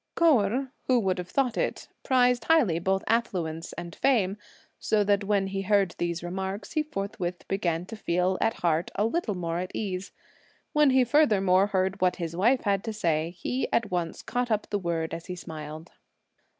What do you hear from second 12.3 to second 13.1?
wife had to